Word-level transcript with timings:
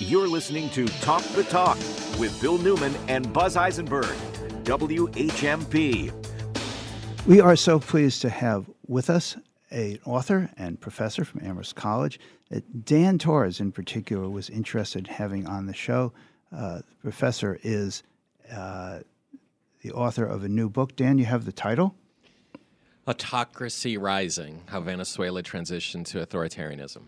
You're 0.00 0.28
listening 0.28 0.70
to 0.70 0.86
Talk 1.00 1.24
the 1.34 1.42
Talk 1.42 1.76
with 2.20 2.40
Bill 2.40 2.56
Newman 2.56 2.94
and 3.08 3.32
Buzz 3.32 3.56
Eisenberg, 3.56 4.16
WHMP. 4.62 6.12
We 7.26 7.40
are 7.40 7.56
so 7.56 7.80
pleased 7.80 8.22
to 8.22 8.30
have 8.30 8.70
with 8.86 9.10
us 9.10 9.36
an 9.70 9.98
author 10.06 10.50
and 10.56 10.80
professor 10.80 11.24
from 11.24 11.44
Amherst 11.44 11.74
College. 11.74 12.20
Uh, 12.54 12.60
Dan 12.84 13.18
Torres, 13.18 13.58
in 13.58 13.72
particular, 13.72 14.28
was 14.28 14.48
interested 14.48 15.08
in 15.08 15.14
having 15.14 15.48
on 15.48 15.66
the 15.66 15.74
show. 15.74 16.12
Uh, 16.56 16.76
the 16.78 16.84
professor 17.02 17.58
is 17.64 18.04
uh, 18.52 19.00
the 19.82 19.90
author 19.90 20.24
of 20.24 20.44
a 20.44 20.48
new 20.48 20.70
book. 20.70 20.94
Dan, 20.94 21.18
you 21.18 21.24
have 21.24 21.44
the 21.44 21.50
title? 21.50 21.96
Autocracy 23.08 23.98
Rising 23.98 24.62
How 24.66 24.80
Venezuela 24.80 25.42
Transitioned 25.42 26.06
to 26.06 26.24
Authoritarianism. 26.24 27.02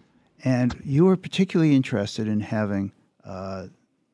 And 0.44 0.80
you 0.84 1.04
were 1.04 1.16
particularly 1.16 1.74
interested 1.74 2.26
in 2.26 2.40
having 2.40 2.92
uh, 3.24 3.66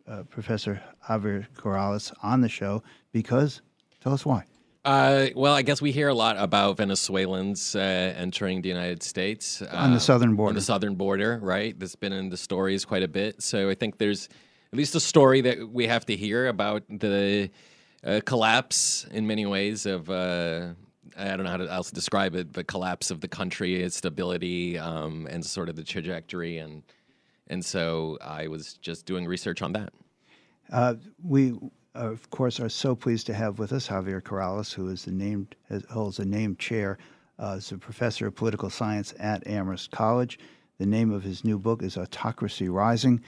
uh, 0.09 0.23
Professor 0.25 0.83
Javier 1.09 1.47
Corrales 1.57 2.12
on 2.23 2.41
the 2.41 2.48
show 2.48 2.83
because, 3.12 3.62
tell 4.01 4.12
us 4.12 4.25
why. 4.25 4.45
Uh, 4.84 5.31
well, 5.34 5.53
I 5.53 5.62
guess 5.62 5.83
we 5.83 5.91
hear 5.91 6.09
a 6.09 6.15
lot 6.15 6.37
about 6.39 6.77
Venezuelans 6.77 7.75
uh, 7.75 7.81
entering 7.81 8.62
the 8.62 8.69
United 8.69 9.03
States 9.03 9.61
on 9.61 9.93
the 9.93 9.98
southern 9.98 10.37
border. 10.37 10.51
On 10.51 10.55
the 10.55 10.61
southern 10.61 10.95
border, 10.95 11.41
right? 11.43 11.77
That's 11.79 11.97
been 11.97 12.12
in 12.12 12.29
the 12.29 12.37
stories 12.37 12.84
quite 12.84 13.03
a 13.03 13.09
bit. 13.09 13.43
So 13.43 13.69
I 13.69 13.75
think 13.75 13.98
there's 13.98 14.29
at 14.73 14.79
least 14.79 14.95
a 14.95 15.01
story 15.01 15.41
that 15.41 15.70
we 15.70 15.89
have 15.89 16.06
to 16.06 16.17
hear 16.17 16.47
about 16.47 16.84
the 16.89 17.51
uh, 18.05 18.20
collapse 18.25 19.06
in 19.11 19.27
many 19.27 19.45
ways 19.45 19.87
of 19.87 20.09
uh, 20.09 20.69
I 21.16 21.29
don't 21.29 21.45
know 21.45 21.51
how 21.51 21.56
to 21.56 21.70
else 21.70 21.91
describe 21.91 22.34
it, 22.34 22.52
the 22.52 22.65
collapse 22.65 23.11
of 23.11 23.20
the 23.20 23.29
country, 23.29 23.83
its 23.83 23.97
stability, 23.97 24.79
um, 24.79 25.27
and 25.30 25.45
sort 25.45 25.69
of 25.69 25.77
the 25.77 25.84
trajectory, 25.84 26.59
and 26.59 26.83
and 27.48 27.65
so 27.65 28.19
I 28.20 28.48
was 28.48 28.75
just 28.75 29.06
doing 29.06 29.27
research 29.27 29.62
on 29.62 29.72
that. 29.72 29.92
Uh, 30.72 30.94
we, 31.22 31.53
uh, 31.94 32.11
of 32.11 32.28
course, 32.31 32.61
are 32.61 32.69
so 32.69 32.94
pleased 32.94 33.27
to 33.27 33.34
have 33.34 33.59
with 33.59 33.72
us 33.72 33.89
Javier 33.89 34.20
Corrales, 34.20 34.72
who 34.75 34.89
is 34.89 35.05
the 35.05 35.12
named 35.12 35.55
holds 35.91 36.19
a 36.19 36.25
named 36.25 36.59
chair 36.59 36.98
uh, 37.39 37.55
as 37.56 37.72
a 37.72 37.78
professor 37.78 38.27
of 38.27 38.34
political 38.34 38.70
science 38.70 39.14
at 39.19 39.47
Amherst 39.47 39.91
College. 39.91 40.39
The 40.78 40.87
name 40.87 41.12
of 41.12 41.22
his 41.22 41.44
new 41.44 41.59
book 41.59 41.83
is 41.83 41.97
Autocracy 41.97 42.69
Rising. 42.69 43.22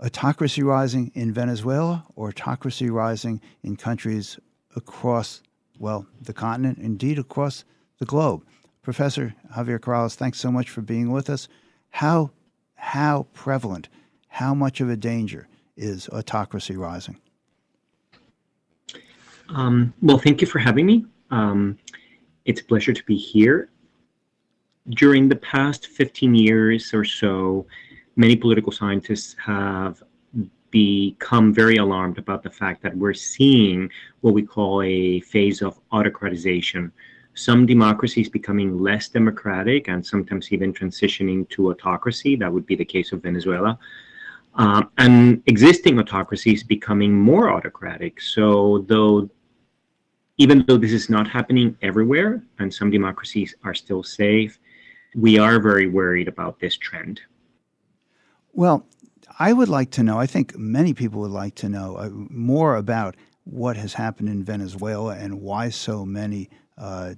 Autocracy 0.00 0.62
rising 0.62 1.10
in 1.14 1.32
Venezuela 1.32 2.06
or 2.14 2.28
autocracy 2.28 2.88
rising 2.88 3.40
in 3.64 3.74
countries 3.74 4.38
across 4.76 5.42
well, 5.78 6.06
the 6.20 6.32
continent, 6.32 6.78
indeed 6.78 7.18
across 7.18 7.64
the 7.98 8.04
globe. 8.04 8.44
Professor 8.82 9.34
Javier 9.54 9.78
Corrales, 9.78 10.14
thanks 10.14 10.40
so 10.40 10.50
much 10.50 10.70
for 10.70 10.80
being 10.80 11.10
with 11.10 11.28
us. 11.28 11.48
How, 11.90 12.30
how 12.74 13.26
prevalent, 13.32 13.88
how 14.28 14.54
much 14.54 14.80
of 14.80 14.88
a 14.88 14.96
danger 14.96 15.48
is 15.76 16.08
autocracy 16.08 16.76
rising? 16.76 17.18
Um, 19.50 19.94
well, 20.02 20.18
thank 20.18 20.40
you 20.40 20.46
for 20.46 20.58
having 20.58 20.86
me. 20.86 21.06
Um, 21.30 21.78
it's 22.44 22.60
a 22.60 22.64
pleasure 22.64 22.92
to 22.92 23.04
be 23.04 23.16
here. 23.16 23.70
During 24.90 25.28
the 25.28 25.36
past 25.36 25.86
15 25.86 26.34
years 26.34 26.94
or 26.94 27.04
so, 27.04 27.66
many 28.16 28.36
political 28.36 28.72
scientists 28.72 29.36
have 29.44 30.02
become 30.70 31.52
very 31.52 31.76
alarmed 31.76 32.18
about 32.18 32.42
the 32.42 32.50
fact 32.50 32.82
that 32.82 32.96
we're 32.96 33.14
seeing 33.14 33.90
what 34.20 34.34
we 34.34 34.42
call 34.42 34.82
a 34.82 35.20
phase 35.20 35.62
of 35.62 35.78
autocratization. 35.90 36.90
Some 37.34 37.66
democracies 37.66 38.28
becoming 38.28 38.78
less 38.78 39.08
democratic 39.08 39.88
and 39.88 40.04
sometimes 40.04 40.52
even 40.52 40.72
transitioning 40.72 41.48
to 41.50 41.70
autocracy. 41.70 42.36
That 42.36 42.52
would 42.52 42.66
be 42.66 42.74
the 42.76 42.84
case 42.84 43.12
of 43.12 43.22
Venezuela. 43.22 43.78
Um, 44.54 44.90
and 44.98 45.42
existing 45.46 45.98
autocracies 46.00 46.64
becoming 46.64 47.12
more 47.12 47.50
autocratic. 47.50 48.20
So, 48.20 48.84
though, 48.88 49.30
even 50.36 50.64
though 50.66 50.76
this 50.76 50.92
is 50.92 51.08
not 51.08 51.28
happening 51.28 51.76
everywhere 51.80 52.42
and 52.58 52.72
some 52.72 52.90
democracies 52.90 53.54
are 53.62 53.74
still 53.74 54.02
safe, 54.02 54.58
we 55.14 55.38
are 55.38 55.60
very 55.60 55.86
worried 55.86 56.28
about 56.28 56.58
this 56.58 56.76
trend. 56.76 57.20
Well, 58.52 58.86
I 59.40 59.52
would 59.52 59.68
like 59.68 59.92
to 59.92 60.02
know, 60.02 60.18
I 60.18 60.26
think 60.26 60.58
many 60.58 60.92
people 60.92 61.20
would 61.20 61.30
like 61.30 61.54
to 61.56 61.68
know 61.68 61.96
uh, 61.96 62.10
more 62.10 62.74
about 62.74 63.16
what 63.44 63.76
has 63.76 63.94
happened 63.94 64.28
in 64.28 64.42
Venezuela 64.42 65.14
and 65.14 65.40
why 65.40 65.68
so 65.68 66.04
many 66.04 66.50
uh, 66.76 67.14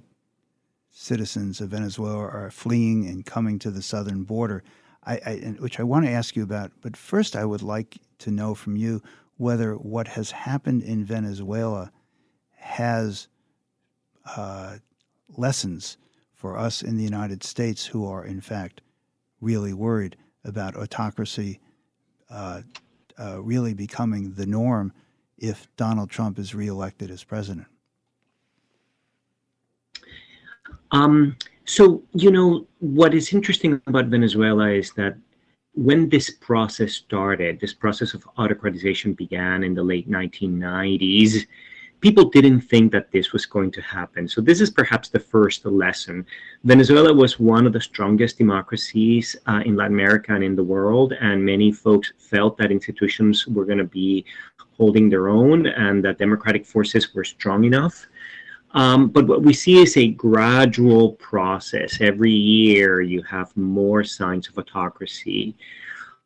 citizens 0.91 1.61
of 1.61 1.69
Venezuela 1.69 2.27
are 2.27 2.51
fleeing 2.51 3.07
and 3.07 3.25
coming 3.25 3.57
to 3.59 3.71
the 3.71 3.81
southern 3.81 4.23
border, 4.23 4.63
I, 5.03 5.13
I, 5.25 5.55
which 5.59 5.79
I 5.79 5.83
want 5.83 6.05
to 6.05 6.11
ask 6.11 6.35
you 6.35 6.43
about. 6.43 6.71
But 6.81 6.95
first, 6.95 7.35
I 7.35 7.43
would 7.43 7.63
like 7.63 7.97
to 8.19 8.29
know 8.29 8.53
from 8.53 8.77
you 8.77 9.01
whether 9.37 9.73
what 9.73 10.07
has 10.09 10.29
happened 10.29 10.83
in 10.83 11.03
Venezuela 11.03 11.91
has 12.55 13.27
uh, 14.37 14.77
lessons 15.35 15.97
for 16.35 16.55
us 16.55 16.83
in 16.83 16.97
the 16.97 17.03
United 17.03 17.43
States 17.43 17.87
who 17.87 18.05
are, 18.05 18.23
in 18.23 18.41
fact, 18.41 18.81
really 19.39 19.73
worried 19.73 20.17
about 20.43 20.75
autocracy 20.75 21.59
uh, 22.31 22.61
uh, 23.19 23.41
really 23.41 23.73
becoming 23.73 24.33
the 24.33 24.45
norm 24.45 24.93
if 25.37 25.67
Donald 25.75 26.09
Trump 26.09 26.39
is 26.39 26.55
reelected 26.55 27.11
as 27.11 27.23
president? 27.23 27.67
Um, 30.91 31.37
so, 31.65 32.03
you 32.13 32.31
know, 32.31 32.67
what 32.79 33.13
is 33.13 33.33
interesting 33.33 33.81
about 33.87 34.05
Venezuela 34.05 34.69
is 34.69 34.91
that 34.93 35.15
when 35.73 36.09
this 36.09 36.29
process 36.29 36.93
started, 36.93 37.59
this 37.59 37.73
process 37.73 38.13
of 38.13 38.23
autocratization 38.37 39.15
began 39.15 39.63
in 39.63 39.73
the 39.73 39.83
late 39.83 40.09
1990s, 40.09 41.45
people 42.01 42.25
didn't 42.25 42.61
think 42.61 42.91
that 42.91 43.11
this 43.11 43.31
was 43.31 43.45
going 43.45 43.71
to 43.71 43.81
happen. 43.81 44.27
So 44.27 44.41
this 44.41 44.59
is 44.59 44.71
perhaps 44.71 45.09
the 45.09 45.19
first 45.19 45.65
lesson. 45.65 46.25
Venezuela 46.63 47.13
was 47.13 47.39
one 47.39 47.67
of 47.67 47.73
the 47.73 47.81
strongest 47.81 48.39
democracies 48.39 49.35
uh, 49.45 49.61
in 49.65 49.75
Latin 49.75 49.93
America 49.93 50.33
and 50.33 50.43
in 50.43 50.55
the 50.55 50.63
world, 50.63 51.13
and 51.13 51.45
many 51.45 51.71
folks 51.71 52.11
felt 52.17 52.57
that 52.57 52.71
institutions 52.71 53.47
were 53.47 53.65
going 53.65 53.77
to 53.77 53.83
be 53.83 54.25
holding 54.77 55.09
their 55.09 55.29
own 55.29 55.67
and 55.67 56.03
that 56.03 56.17
democratic 56.17 56.65
forces 56.65 57.13
were 57.13 57.23
strong 57.23 57.63
enough. 57.63 58.07
Um, 58.73 59.09
but 59.09 59.27
what 59.27 59.43
we 59.43 59.53
see 59.53 59.77
is 59.79 59.95
a 59.97 60.07
gradual 60.07 61.13
process. 61.13 61.99
Every 62.01 62.31
year, 62.31 63.01
you 63.01 63.21
have 63.23 63.55
more 63.55 64.03
signs 64.03 64.47
of 64.47 64.57
autocracy 64.57 65.55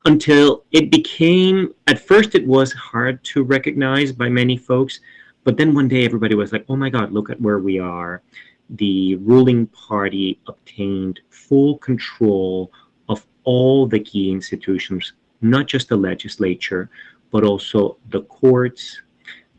until 0.06 0.64
it 0.72 0.92
became, 0.92 1.74
at 1.88 2.00
first, 2.00 2.36
it 2.36 2.46
was 2.46 2.72
hard 2.72 3.24
to 3.24 3.44
recognize 3.44 4.12
by 4.12 4.30
many 4.30 4.56
folks 4.56 5.00
but 5.46 5.58
then 5.58 5.74
one 5.74 5.88
day 5.88 6.04
everybody 6.04 6.36
was 6.36 6.52
like, 6.52 6.66
oh 6.68 6.76
my 6.76 6.90
God, 6.90 7.14
look 7.14 7.30
at 7.30 7.40
where 7.40 7.60
we 7.60 7.80
are. 7.80 8.24
The 8.72 9.16
ruling 9.18 9.68
party 9.68 10.40
obtained 10.48 11.20
full 11.30 11.78
control 11.78 12.72
of 13.08 13.26
all 13.44 13.86
the 13.86 14.00
key 14.00 14.32
institutions, 14.32 15.14
not 15.42 15.68
just 15.68 15.88
the 15.88 15.96
legislature, 15.96 16.90
but 17.32 17.44
also 17.44 17.98
the 18.10 18.24
courts, 18.24 19.00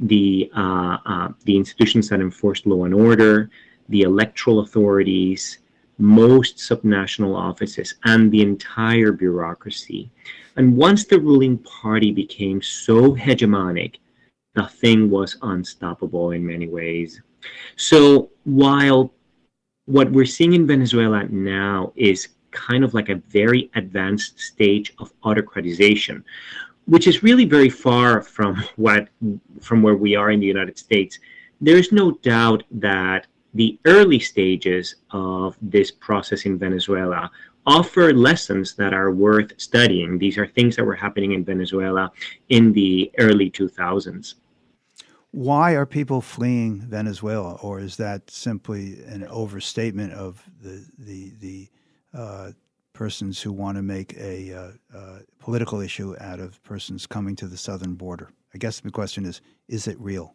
the 0.00 0.50
uh, 0.56 0.98
uh, 1.06 1.28
the 1.44 1.56
institutions 1.56 2.08
that 2.08 2.20
enforce 2.20 2.66
law 2.66 2.84
and 2.84 2.92
order, 2.92 3.48
the 3.88 4.03
electoral 4.03 4.58
authorities, 4.60 5.58
most 5.98 6.56
subnational 6.56 7.36
offices, 7.36 7.94
and 8.04 8.32
the 8.32 8.42
entire 8.42 9.12
bureaucracy. 9.12 10.10
And 10.56 10.76
once 10.76 11.04
the 11.04 11.20
ruling 11.20 11.58
party 11.58 12.10
became 12.10 12.60
so 12.60 13.14
hegemonic 13.14 13.97
the 14.56 14.67
thing 14.67 15.11
was 15.11 15.37
unstoppable 15.43 16.31
in 16.33 16.44
many 16.44 16.67
ways. 16.67 17.21
So 17.77 18.31
while 18.44 19.12
what 19.84 20.11
we're 20.11 20.25
seeing 20.25 20.55
in 20.55 20.67
Venezuela 20.67 21.25
now 21.28 21.93
is 21.94 22.28
kind 22.50 22.83
of 22.83 22.95
like 22.95 23.11
a 23.11 23.22
very 23.28 23.71
advanced 23.75 24.41
stage 24.41 24.95
of 24.98 25.13
autocratization, 25.21 26.25
which 26.86 27.07
is 27.07 27.22
really 27.22 27.45
very 27.45 27.69
far 27.69 28.22
from 28.22 28.57
what 28.77 29.09
from 29.60 29.83
where 29.83 29.97
we 29.97 30.16
are 30.16 30.30
in 30.30 30.41
the 30.41 30.47
United 30.47 30.78
States. 30.78 31.19
There 31.60 31.77
is 31.77 31.92
no 31.92 32.13
doubt 32.33 32.65
that 32.71 33.27
the 33.54 33.78
early 33.84 34.19
stages 34.19 34.97
of 35.10 35.57
this 35.60 35.91
process 35.91 36.47
in 36.47 36.59
Venezuela 36.59 37.30
offer 37.66 38.15
lessons 38.15 38.75
that 38.75 38.95
are 38.95 39.10
worth 39.10 39.53
studying. 39.59 40.19
These 40.19 40.39
are 40.39 40.47
things 40.47 40.77
that 40.77 40.84
were 40.84 40.95
happening 40.95 41.33
in 41.33 41.45
Venezuela 41.45 42.13
in 42.48 42.72
the 42.72 43.10
early 43.19 43.51
2000s. 43.51 44.34
Why 45.36 45.72
are 45.72 45.84
people 45.84 46.22
fleeing 46.22 46.80
Venezuela, 46.80 47.56
or 47.56 47.78
is 47.78 47.98
that 47.98 48.30
simply 48.30 49.04
an 49.04 49.22
overstatement 49.28 50.15
of 50.15 50.42
the 50.62 50.83
the 50.98 51.34
the 51.38 51.68
uh, 52.15 52.53
persons 52.94 53.42
who 53.42 53.53
want 53.53 53.77
to 53.77 53.83
make 53.83 54.16
a 54.16 54.54
uh, 54.54 54.71
uh, 54.97 55.18
political 55.38 55.83
issue 55.83 56.16
out 56.21 56.41
of 56.41 56.62
persons 56.62 57.06
coming 57.06 57.36
to 57.36 57.47
the 57.47 57.56
southern 57.59 57.97
border? 57.97 58.30
I 58.54 58.56
guess 58.56 58.80
the 58.80 58.91
question 58.91 59.27
is: 59.27 59.42
Is 59.68 59.86
it 59.88 60.00
real? 60.00 60.34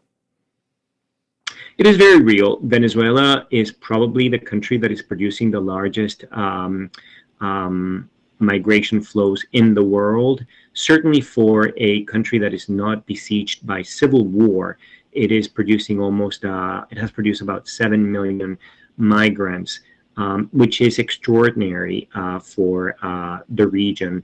It 1.79 1.87
is 1.87 1.97
very 1.97 2.21
real. 2.21 2.59
Venezuela 2.61 3.47
is 3.49 3.71
probably 3.71 4.29
the 4.29 4.37
country 4.37 4.77
that 4.77 4.91
is 4.91 5.01
producing 5.01 5.49
the 5.49 5.61
largest 5.61 6.25
um, 6.31 6.91
um, 7.39 8.07
migration 8.41 9.01
flows 9.01 9.45
in 9.53 9.73
the 9.73 9.83
world. 9.83 10.45
Certainly, 10.73 11.21
for 11.21 11.73
a 11.77 12.03
country 12.05 12.39
that 12.39 12.53
is 12.53 12.69
not 12.69 13.05
besieged 13.05 13.65
by 13.65 13.81
civil 13.81 14.25
war, 14.25 14.77
it 15.11 15.31
is 15.31 15.47
producing 15.47 15.99
almost, 15.99 16.45
uh, 16.45 16.85
it 16.89 16.97
has 16.97 17.11
produced 17.11 17.41
about 17.41 17.67
7 17.67 18.11
million 18.11 18.57
migrants, 18.97 19.81
um, 20.17 20.49
which 20.51 20.81
is 20.81 20.99
extraordinary 20.99 22.09
uh, 22.15 22.39
for 22.39 22.95
uh, 23.01 23.39
the 23.49 23.67
region. 23.67 24.23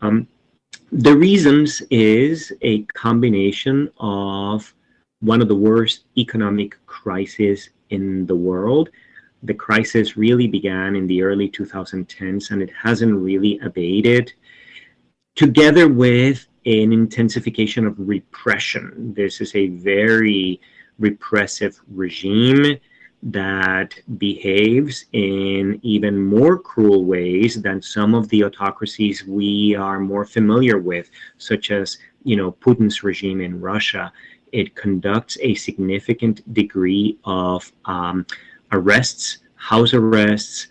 Um, 0.00 0.28
the 0.92 1.16
reasons 1.16 1.82
is 1.90 2.52
a 2.62 2.82
combination 2.82 3.90
of 3.98 4.74
one 5.20 5.42
of 5.42 5.48
the 5.48 5.54
worst 5.54 6.04
economic 6.16 6.76
crises 6.86 7.70
in 7.90 8.26
the 8.26 8.36
world. 8.36 8.90
The 9.42 9.54
crisis 9.54 10.16
really 10.16 10.48
began 10.48 10.96
in 10.96 11.06
the 11.06 11.22
early 11.22 11.48
2010s 11.48 12.50
and 12.50 12.62
it 12.62 12.70
hasn't 12.82 13.16
really 13.16 13.58
abated. 13.62 14.32
Together 15.36 15.88
with 15.88 16.46
an 16.68 16.92
intensification 16.92 17.86
of 17.86 17.94
repression. 17.98 19.14
This 19.16 19.40
is 19.40 19.54
a 19.54 19.68
very 19.68 20.60
repressive 20.98 21.80
regime 21.88 22.78
that 23.22 23.94
behaves 24.18 25.06
in 25.12 25.80
even 25.82 26.22
more 26.22 26.58
cruel 26.58 27.04
ways 27.04 27.60
than 27.62 27.80
some 27.80 28.14
of 28.14 28.28
the 28.28 28.44
autocracies 28.44 29.24
we 29.24 29.74
are 29.74 29.98
more 29.98 30.24
familiar 30.24 30.78
with, 30.78 31.10
such 31.38 31.70
as 31.70 31.98
you 32.22 32.36
know 32.36 32.52
Putin's 32.52 33.02
regime 33.02 33.40
in 33.40 33.60
Russia. 33.60 34.12
It 34.52 34.74
conducts 34.74 35.36
a 35.40 35.54
significant 35.54 36.52
degree 36.54 37.18
of 37.24 37.70
um, 37.86 38.26
arrests, 38.72 39.38
house 39.56 39.94
arrests, 39.94 40.68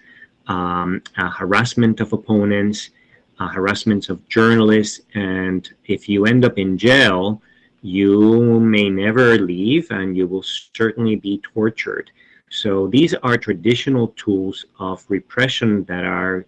um, 0.47 1.01
uh, 1.17 1.29
harassment 1.29 1.99
of 1.99 2.13
opponents, 2.13 2.91
uh, 3.39 3.47
harassment 3.47 4.09
of 4.09 4.27
journalists, 4.27 5.01
and 5.13 5.73
if 5.85 6.09
you 6.09 6.25
end 6.25 6.45
up 6.45 6.57
in 6.57 6.77
jail, 6.77 7.41
you 7.81 8.59
may 8.59 8.89
never 8.89 9.37
leave, 9.37 9.89
and 9.91 10.17
you 10.17 10.27
will 10.27 10.43
certainly 10.43 11.15
be 11.15 11.39
tortured. 11.39 12.11
So 12.49 12.87
these 12.87 13.13
are 13.13 13.37
traditional 13.37 14.09
tools 14.09 14.65
of 14.79 15.05
repression 15.09 15.83
that 15.85 16.05
are 16.05 16.45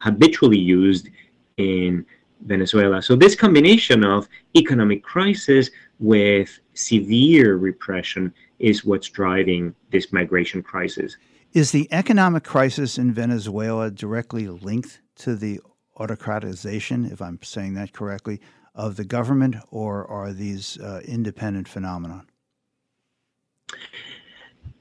habitually 0.00 0.58
used 0.58 1.08
in 1.56 2.04
Venezuela. 2.46 3.02
So 3.02 3.16
this 3.16 3.34
combination 3.34 4.04
of 4.04 4.28
economic 4.56 5.02
crisis 5.02 5.70
with 5.98 6.58
severe 6.74 7.56
repression 7.56 8.32
is 8.60 8.84
what's 8.84 9.08
driving 9.08 9.74
this 9.90 10.12
migration 10.12 10.62
crisis. 10.62 11.16
Is 11.52 11.72
the 11.72 11.88
economic 11.90 12.44
crisis 12.44 12.98
in 12.98 13.12
Venezuela 13.12 13.90
directly 13.90 14.46
linked 14.46 15.00
to 15.16 15.34
the 15.34 15.60
autocratization, 15.98 17.10
if 17.10 17.20
I'm 17.20 17.40
saying 17.42 17.74
that 17.74 17.92
correctly, 17.92 18.40
of 18.74 18.96
the 18.96 19.04
government, 19.04 19.56
or 19.70 20.06
are 20.06 20.32
these 20.32 20.78
uh, 20.78 21.00
independent 21.04 21.66
phenomena? 21.66 22.24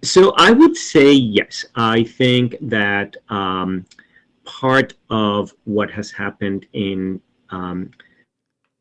So 0.01 0.33
I 0.37 0.51
would 0.51 0.77
say 0.77 1.11
yes. 1.11 1.65
I 1.75 2.03
think 2.03 2.55
that 2.61 3.17
um, 3.29 3.85
part 4.45 4.93
of 5.09 5.53
what 5.65 5.91
has 5.91 6.11
happened 6.11 6.65
in 6.73 7.21
um, 7.49 7.91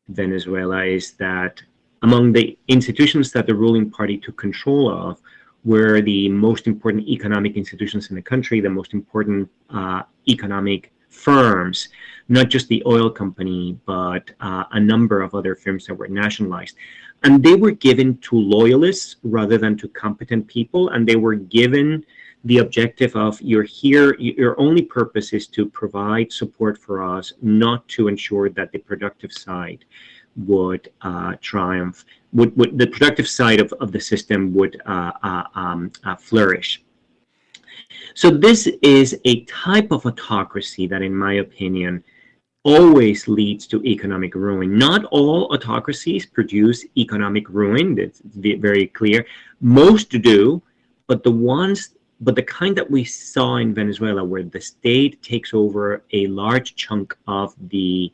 Venezuela 0.09 0.85
is 0.85 1.13
that 1.13 1.63
among 2.03 2.33
the 2.33 2.57
institutions 2.69 3.33
that 3.33 3.47
the 3.47 3.55
ruling 3.55 3.91
party 3.91 4.17
took 4.19 4.37
control 4.37 4.91
of 4.91 5.21
were 5.65 6.01
the 6.01 6.29
most 6.29 6.67
important 6.67 7.07
economic 7.09 7.57
institutions 7.57 8.11
in 8.11 8.17
the 8.17 8.23
country, 8.23 8.61
the 8.61 8.71
most 8.71 8.95
important 8.95 9.49
uh, 9.71 10.03
economic 10.29 10.93
firms, 11.09 11.89
not 12.29 12.49
just 12.49 12.69
the 12.69 12.83
oil 12.87 13.11
company, 13.11 13.79
but 13.87 14.31
uh, 14.41 14.65
a 14.73 14.81
number 14.81 15.23
of 15.23 15.35
other 15.35 15.55
firms 15.55 15.87
that 15.87 15.95
were 15.95 16.09
nationalized. 16.09 16.77
And 17.25 17.43
they 17.43 17.57
were 17.57 17.73
given 17.73 18.19
to 18.19 18.37
loyalists 18.37 19.17
rather 19.25 19.59
than 19.59 19.77
to 19.79 19.89
competent 19.89 20.47
people 20.47 20.91
and 20.91 21.07
they 21.07 21.17
were 21.17 21.35
given 21.35 22.05
the 22.45 22.59
objective 22.59 23.15
of 23.17 23.41
you're 23.43 23.65
here 23.65 24.15
your 24.19 24.59
only 24.61 24.83
purpose 24.83 25.33
is 25.33 25.49
to 25.49 25.67
provide 25.67 26.33
support 26.33 26.79
for 26.79 27.03
us 27.03 27.33
not 27.43 27.87
to 27.89 28.07
ensure 28.07 28.49
that 28.49 28.71
the 28.71 28.79
productive 28.79 29.33
side 29.33 29.85
would 30.47 30.91
uh, 31.03 31.35
triumph 31.41 32.05
would, 32.33 32.57
would, 32.57 32.79
the 32.79 32.87
productive 32.87 33.29
side 33.29 33.61
of, 33.61 33.73
of 33.81 33.93
the 33.93 34.01
system 34.01 34.55
would 34.55 34.81
uh, 34.87 35.13
uh, 35.23 35.45
um, 35.55 35.91
uh, 36.05 36.17
flourish 36.17 36.83
so 38.15 38.31
this 38.31 38.67
is 38.83 39.19
a 39.25 39.45
type 39.45 39.91
of 39.91 40.07
autocracy 40.07 40.87
that 40.87 41.03
in 41.03 41.15
my 41.15 41.35
opinion 41.35 42.05
always 42.65 43.29
leads 43.29 43.67
to 43.67 43.83
economic 43.85 44.35
ruin. 44.35 44.77
Not 44.77 45.05
all 45.07 45.53
autocracies 45.55 46.27
produce 46.27 46.85
economic 46.97 47.49
ruin. 47.49 47.95
That's 47.95 48.21
very 48.25 48.87
clear. 48.89 49.25
Most 49.61 50.11
do, 50.11 50.63
but 51.07 51.23
the 51.23 51.31
ones, 51.31 51.95
but 52.21 52.35
the 52.35 52.43
kind 52.43 52.77
that 52.77 52.91
we 52.91 53.05
saw 53.05 53.57
in 53.57 53.73
Venezuela, 53.73 54.23
where 54.25 54.43
the 54.43 54.61
state 54.61 55.23
takes 55.23 55.55
over 55.55 56.03
a 56.13 56.27
large 56.27 56.75
chunk 56.75 57.17
of 57.27 57.55
the 57.71 58.13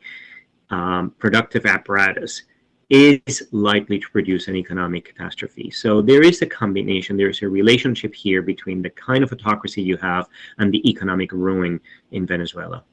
um, 0.74 1.14
productive 1.18 1.66
apparatus, 1.66 2.42
is 2.90 3.48
likely 3.52 3.98
to 3.98 4.08
produce 4.10 4.48
an 4.48 4.56
economic 4.56 5.04
catastrophe. 5.06 5.70
So 5.70 6.02
there 6.02 6.22
is 6.22 6.42
a 6.42 6.46
combination, 6.46 7.16
there 7.16 7.30
is 7.30 7.42
a 7.42 7.48
relationship 7.48 8.14
here 8.14 8.42
between 8.42 8.82
the 8.82 8.90
kind 8.90 9.24
of 9.24 9.32
autocracy 9.32 9.82
you 9.82 9.96
have 9.98 10.26
and 10.58 10.72
the 10.72 10.86
economic 10.88 11.32
ruin 11.32 11.80
in 12.10 12.26
Venezuela. 12.26 12.84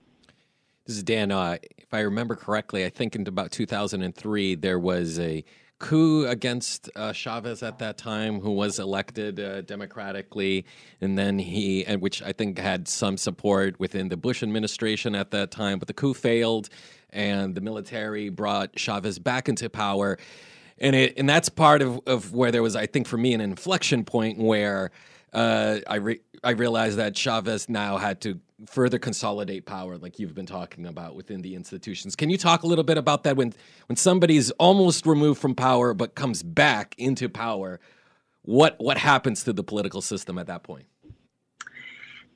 This 0.85 0.97
is 0.97 1.03
Dan. 1.03 1.31
Uh, 1.31 1.57
if 1.77 1.93
I 1.93 1.99
remember 2.01 2.35
correctly, 2.35 2.85
I 2.85 2.89
think 2.89 3.15
in 3.15 3.27
about 3.27 3.51
2003 3.51 4.55
there 4.55 4.79
was 4.79 5.19
a 5.19 5.43
coup 5.81 6.27
against 6.27 6.89
uh, 6.95 7.11
Chavez 7.11 7.63
at 7.63 7.79
that 7.79 7.97
time, 7.97 8.39
who 8.39 8.51
was 8.51 8.79
elected 8.79 9.39
uh, 9.39 9.61
democratically, 9.61 10.65
and 11.01 11.17
then 11.17 11.39
he, 11.39 11.83
which 11.99 12.21
I 12.21 12.31
think 12.31 12.57
had 12.59 12.87
some 12.87 13.17
support 13.17 13.79
within 13.79 14.07
the 14.09 14.17
Bush 14.17 14.43
administration 14.43 15.15
at 15.15 15.31
that 15.31 15.51
time. 15.51 15.79
But 15.79 15.87
the 15.87 15.93
coup 15.93 16.13
failed, 16.13 16.69
and 17.11 17.55
the 17.55 17.61
military 17.61 18.29
brought 18.29 18.77
Chavez 18.77 19.19
back 19.19 19.49
into 19.49 19.69
power, 19.69 20.17
and 20.77 20.95
it, 20.95 21.13
and 21.17 21.29
that's 21.29 21.49
part 21.49 21.81
of, 21.81 21.99
of 22.07 22.33
where 22.33 22.51
there 22.51 22.63
was, 22.63 22.75
I 22.75 22.87
think, 22.87 23.07
for 23.07 23.17
me, 23.17 23.33
an 23.33 23.41
inflection 23.41 24.03
point 24.03 24.37
where 24.37 24.91
uh, 25.33 25.77
I 25.87 25.95
re- 25.95 26.21
I 26.43 26.51
realized 26.51 26.97
that 26.97 27.15
Chavez 27.15 27.69
now 27.69 27.97
had 27.97 28.21
to 28.21 28.39
further 28.67 28.99
consolidate 28.99 29.65
power, 29.65 29.97
like 29.97 30.19
you've 30.19 30.35
been 30.35 30.45
talking 30.45 30.85
about 30.85 31.15
within 31.15 31.41
the 31.41 31.55
institutions. 31.55 32.15
Can 32.15 32.29
you 32.29 32.37
talk 32.37 32.63
a 32.63 32.67
little 32.67 32.83
bit 32.83 32.97
about 32.97 33.24
that 33.24 33.36
when 33.36 33.53
when 33.88 33.95
somebody's 33.95 34.51
almost 34.51 35.05
removed 35.05 35.39
from 35.39 35.55
power 35.55 35.93
but 35.93 36.15
comes 36.15 36.43
back 36.43 36.95
into 36.97 37.29
power? 37.29 37.79
What 38.43 38.75
what 38.79 38.97
happens 38.97 39.43
to 39.43 39.53
the 39.53 39.63
political 39.63 40.01
system 40.01 40.38
at 40.38 40.47
that 40.47 40.63
point? 40.63 40.86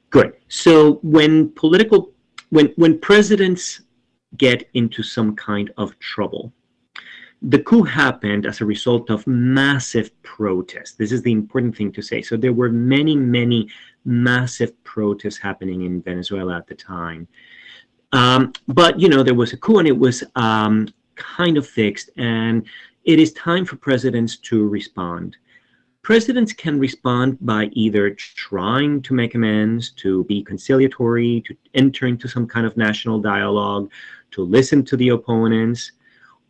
Good. 0.09 0.33
So 0.47 0.99
when 1.03 1.49
political 1.49 2.11
when 2.49 2.67
when 2.75 2.99
presidents 2.99 3.81
get 4.37 4.69
into 4.73 5.03
some 5.03 5.35
kind 5.35 5.71
of 5.77 5.97
trouble, 5.99 6.51
the 7.41 7.59
coup 7.59 7.83
happened 7.83 8.45
as 8.45 8.61
a 8.61 8.65
result 8.65 9.09
of 9.09 9.25
massive 9.27 10.09
protests. 10.23 10.93
This 10.93 11.11
is 11.11 11.21
the 11.21 11.31
important 11.31 11.75
thing 11.75 11.91
to 11.91 12.01
say. 12.01 12.21
So 12.21 12.37
there 12.37 12.53
were 12.53 12.69
many, 12.69 13.15
many 13.15 13.69
massive 14.05 14.71
protests 14.83 15.37
happening 15.37 15.83
in 15.83 16.01
Venezuela 16.01 16.57
at 16.57 16.67
the 16.67 16.75
time. 16.75 17.27
Um, 18.11 18.53
but, 18.67 18.99
you 18.99 19.09
know, 19.09 19.23
there 19.23 19.35
was 19.35 19.53
a 19.53 19.57
coup 19.57 19.79
and 19.79 19.87
it 19.87 19.97
was 19.97 20.23
um, 20.35 20.87
kind 21.15 21.57
of 21.57 21.67
fixed. 21.67 22.09
And 22.17 22.65
it 23.03 23.19
is 23.19 23.33
time 23.33 23.65
for 23.65 23.75
presidents 23.75 24.37
to 24.37 24.67
respond. 24.67 25.37
Presidents 26.05 26.53
can 26.53 26.77
respond 26.77 27.35
by 27.41 27.65
either 27.73 28.11
trying 28.11 29.01
to 29.01 29.15
make 29.15 29.33
amends, 29.33 29.89
to 29.93 30.23
be 30.25 30.43
conciliatory, 30.43 31.41
to 31.47 31.57
enter 31.73 32.05
into 32.05 32.27
some 32.27 32.45
kind 32.45 32.67
of 32.67 32.77
national 32.77 33.19
dialogue, 33.19 33.89
to 34.29 34.43
listen 34.43 34.85
to 34.85 34.95
the 34.97 35.09
opponents, 35.09 35.93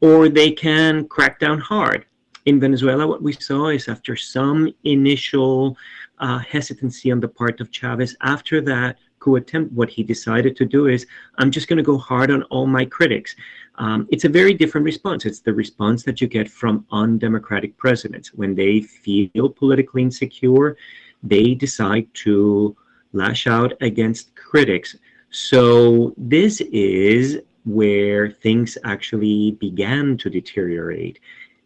or 0.01 0.27
they 0.27 0.51
can 0.51 1.07
crack 1.07 1.39
down 1.39 1.57
hard. 1.57 2.05
In 2.45 2.59
Venezuela, 2.59 3.07
what 3.07 3.24
we 3.24 3.31
saw 3.31 3.69
is 3.69 3.88
after 3.88 4.17
some 4.17 4.74
initial 4.83 5.77
uh, 6.19 6.39
hesitancy 6.39 7.09
on 7.09 7.21
the 7.21 7.29
part 7.29 7.62
of 7.62 7.71
Chavez, 7.71 8.13
after 8.19 8.59
that 8.59 8.97
coup 9.25 9.38
attempt, 9.38 9.74
what 9.74 9.89
he 9.89 10.03
decided 10.03 10.55
to 10.58 10.65
do 10.65 10.82
is, 10.96 11.08
I'm 11.39 11.51
just 11.58 11.67
going 11.67 11.77
to 11.77 11.91
go 11.91 11.98
hard 11.98 12.29
on 12.32 12.44
all 12.44 12.67
my 12.67 12.86
critics. 12.86 13.36
Um, 13.84 14.08
it's 14.12 14.25
a 14.25 14.29
very 14.29 14.53
different 14.53 14.86
response. 14.86 15.25
It's 15.25 15.39
the 15.39 15.53
response 15.53 16.03
that 16.03 16.22
you 16.22 16.27
get 16.27 16.48
from 16.50 16.86
undemocratic 16.91 17.75
presidents. 17.77 18.27
When 18.34 18.53
they 18.62 18.82
feel 18.82 19.50
politically 19.50 20.03
insecure, 20.03 20.77
they 21.24 21.55
decide 21.55 22.08
to 22.25 22.77
lash 23.13 23.48
out 23.48 23.74
against 23.82 24.36
critics. 24.36 24.96
So 25.32 26.13
this 26.36 26.62
is 26.62 27.39
where 27.65 28.29
things 28.29 28.77
actually 28.84 29.39
began 29.65 30.17
to 30.22 30.29
deteriorate. 30.29 31.17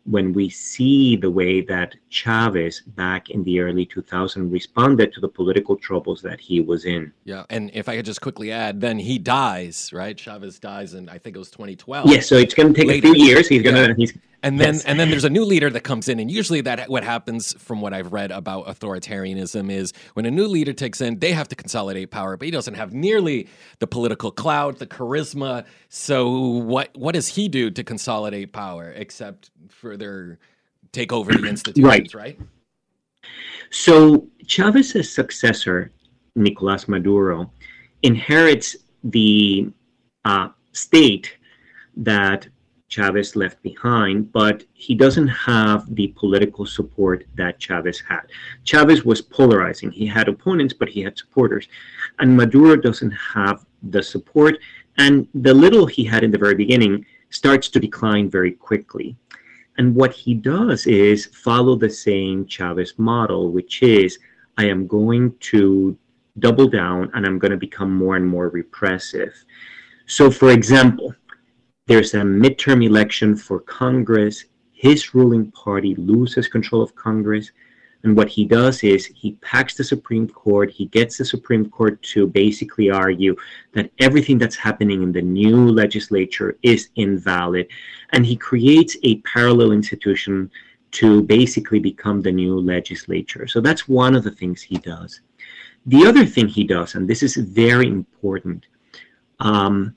When 0.10 0.34
we 0.34 0.50
see 0.50 1.16
the 1.16 1.30
way 1.30 1.62
that 1.62 1.94
Chavez 2.10 2.82
back 2.82 3.30
in 3.30 3.44
the 3.44 3.60
early 3.60 3.86
2000s 3.86 4.52
responded 4.52 5.14
to 5.14 5.22
the 5.22 5.28
political 5.28 5.76
troubles 5.76 6.20
that 6.24 6.40
he 6.40 6.62
was 6.62 6.86
in. 6.86 7.14
Yeah, 7.26 7.44
and 7.52 7.70
if 7.76 7.88
I 7.88 7.96
could 7.96 8.06
just 8.06 8.22
quickly 8.22 8.52
add, 8.52 8.82
then 8.82 8.98
he 8.98 9.20
dies, 9.20 9.94
right? 9.94 10.18
Chavez 10.18 10.58
dies 10.58 10.96
in 10.96 11.10
I 11.10 11.20
think 11.20 11.36
it 11.36 11.40
was 11.40 11.52
2012. 11.52 12.10
Yes, 12.10 12.28
so 12.28 12.38
it's 12.38 12.56
going 12.56 12.74
to 12.74 12.80
take 12.80 12.88
Later, 12.88 13.10
a 13.10 13.14
few 13.14 13.24
years. 13.24 13.48
He's 13.48 13.62
going 13.62 13.76
to 13.76 13.94
he's 13.94 14.14
and 14.44 14.60
then 14.60 14.76
yes. 14.76 14.86
and 14.86 15.00
then 15.00 15.10
there's 15.10 15.24
a 15.24 15.30
new 15.30 15.44
leader 15.44 15.70
that 15.70 15.82
comes 15.82 16.08
in 16.08 16.20
and 16.20 16.32
usually 16.32 16.62
that 16.62 16.90
what 16.90 17.04
happens 17.04 17.54
from 17.62 17.82
what 17.82 17.94
I've 17.94 18.14
read 18.14 18.32
about 18.32 18.68
authoritarianism 18.68 19.72
is 19.72 19.94
when 20.14 20.26
a 20.26 20.32
new 20.32 20.48
leader 20.48 20.74
takes 20.74 21.02
in 21.02 21.20
they 21.20 21.32
have 21.32 21.48
to 21.50 21.56
consolidate 21.56 22.12
power 22.12 22.38
but 22.38 22.46
he 22.46 22.52
doesn't 22.52 22.76
have 22.76 22.94
nearly 22.94 23.48
the 23.80 23.88
political 23.88 24.32
clout 24.32 24.80
the 24.80 24.88
charisma 24.88 25.66
so 25.90 26.38
what 26.38 26.90
what 26.96 27.14
does 27.14 27.28
he 27.28 27.48
do 27.48 27.70
to 27.72 27.84
consolidate 27.84 28.54
power 28.54 28.92
except 28.92 29.52
further 29.70 30.40
take 30.92 31.12
over 31.12 31.32
the 31.32 31.48
institutions 31.48 32.14
right, 32.16 32.38
right? 32.38 32.40
so 33.70 34.28
Chavez's 34.48 35.14
successor 35.14 35.92
Nicolas 36.36 36.88
Maduro 36.88 37.52
inherits 38.04 38.76
the 39.04 39.72
uh, 40.26 40.50
state 40.72 41.38
that 41.98 42.48
Chavez 42.90 43.36
left 43.36 43.62
behind, 43.62 44.32
but 44.32 44.64
he 44.74 44.96
doesn't 44.96 45.28
have 45.28 45.96
the 45.96 46.08
political 46.18 46.66
support 46.66 47.26
that 47.36 47.60
Chavez 47.60 48.02
had. 48.02 48.24
Chavez 48.66 49.06
was 49.06 49.22
polarizing. 49.22 49.92
He 49.92 50.08
had 50.08 50.28
opponents, 50.28 50.74
but 50.74 50.90
he 50.90 51.02
had 51.02 51.18
supporters. 51.18 51.68
And 52.18 52.36
Maduro 52.36 52.76
doesn't 52.76 53.12
have 53.12 53.66
the 53.84 54.02
support. 54.02 54.58
And 54.98 55.28
the 55.34 55.54
little 55.54 55.86
he 55.86 56.04
had 56.04 56.24
in 56.24 56.32
the 56.32 56.38
very 56.38 56.56
beginning 56.56 57.06
starts 57.30 57.70
to 57.70 57.80
decline 57.80 58.30
very 58.30 58.52
quickly. 58.52 59.16
And 59.78 59.96
what 59.96 60.12
he 60.12 60.34
does 60.34 60.88
is 60.88 61.28
follow 61.28 61.76
the 61.76 61.90
same 61.90 62.46
Chavez 62.48 62.96
model, 62.98 63.52
which 63.52 63.82
is 63.84 64.20
I 64.58 64.66
am 64.66 64.88
going 64.88 65.36
to 65.52 65.98
double 66.40 66.68
down 66.68 67.12
and 67.14 67.26
I'm 67.26 67.40
going 67.40 67.52
to 67.52 67.58
become 67.58 67.96
more 67.96 68.16
and 68.16 68.28
more 68.28 68.50
repressive. 68.50 69.34
So, 70.06 70.32
for 70.32 70.50
example, 70.50 71.14
there's 71.90 72.14
a 72.14 72.18
midterm 72.18 72.86
election 72.86 73.36
for 73.36 73.62
Congress. 73.62 74.46
His 74.74 75.16
ruling 75.16 75.50
party 75.52 75.96
loses 75.96 76.48
control 76.48 76.84
of 76.84 76.94
Congress. 76.94 77.50
And 78.04 78.16
what 78.16 78.30
he 78.30 78.46
does 78.46 78.84
is 78.84 79.08
he 79.08 79.32
packs 79.42 79.74
the 79.74 79.84
Supreme 79.84 80.30
Court. 80.30 80.70
He 80.70 80.86
gets 80.86 81.18
the 81.18 81.26
Supreme 81.26 81.68
Court 81.68 82.00
to 82.14 82.28
basically 82.28 82.92
argue 82.92 83.36
that 83.74 83.90
everything 83.98 84.38
that's 84.38 84.56
happening 84.56 85.02
in 85.02 85.12
the 85.12 85.24
new 85.24 85.68
legislature 85.68 86.60
is 86.62 86.90
invalid. 86.96 87.68
And 88.12 88.24
he 88.24 88.36
creates 88.36 88.96
a 89.02 89.22
parallel 89.22 89.72
institution 89.72 90.52
to 90.92 91.24
basically 91.24 91.80
become 91.80 92.22
the 92.22 92.32
new 92.32 92.60
legislature. 92.60 93.48
So 93.48 93.62
that's 93.62 93.88
one 93.88 94.16
of 94.16 94.24
the 94.24 94.32
things 94.32 94.62
he 94.62 94.78
does. 94.78 95.22
The 95.88 96.06
other 96.06 96.24
thing 96.24 96.50
he 96.50 96.66
does, 96.66 96.94
and 96.94 97.10
this 97.10 97.24
is 97.24 97.36
very 97.36 97.88
important, 97.88 98.68
um, 99.40 99.96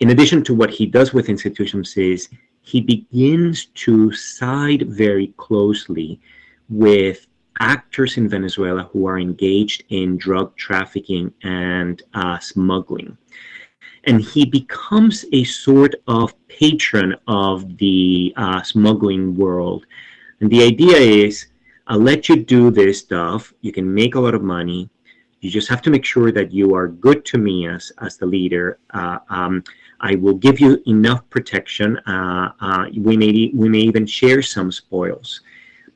in 0.00 0.10
addition 0.10 0.42
to 0.44 0.54
what 0.54 0.70
he 0.70 0.86
does 0.86 1.12
with 1.12 1.28
institutions 1.28 1.96
is 1.96 2.28
he 2.62 2.80
begins 2.80 3.66
to 3.66 4.12
side 4.12 4.82
very 4.88 5.28
closely 5.36 6.20
with 6.68 7.26
actors 7.58 8.16
in 8.16 8.28
Venezuela 8.28 8.84
who 8.84 9.06
are 9.06 9.18
engaged 9.18 9.84
in 9.90 10.16
drug 10.16 10.56
trafficking 10.56 11.32
and 11.42 12.02
uh, 12.14 12.38
smuggling. 12.38 13.16
And 14.04 14.22
he 14.22 14.46
becomes 14.46 15.26
a 15.32 15.44
sort 15.44 15.94
of 16.08 16.34
patron 16.48 17.14
of 17.28 17.76
the 17.76 18.32
uh, 18.36 18.62
smuggling 18.62 19.36
world. 19.36 19.84
And 20.40 20.50
the 20.50 20.62
idea 20.62 20.96
is 20.96 21.46
I'll 21.86 21.98
let 21.98 22.28
you 22.28 22.36
do 22.36 22.70
this 22.70 23.00
stuff. 23.00 23.52
You 23.60 23.72
can 23.72 23.92
make 23.92 24.14
a 24.14 24.20
lot 24.20 24.34
of 24.34 24.42
money. 24.42 24.88
You 25.40 25.50
just 25.50 25.68
have 25.68 25.82
to 25.82 25.90
make 25.90 26.04
sure 26.04 26.32
that 26.32 26.52
you 26.52 26.74
are 26.74 26.88
good 26.88 27.24
to 27.26 27.38
me 27.38 27.66
as, 27.66 27.92
as 28.00 28.16
the 28.16 28.26
leader. 28.26 28.78
Uh, 28.90 29.18
um, 29.28 29.64
I 30.00 30.14
will 30.16 30.34
give 30.34 30.58
you 30.60 30.82
enough 30.86 31.28
protection. 31.30 31.98
Uh, 32.06 32.52
uh, 32.60 32.86
we 32.96 33.16
may 33.16 33.50
we 33.54 33.68
may 33.68 33.80
even 33.80 34.06
share 34.06 34.42
some 34.42 34.72
spoils. 34.72 35.40